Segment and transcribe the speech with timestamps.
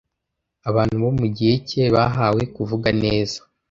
[0.69, 3.37] Abantu bo mugihe cye bahawe kuvuga neza.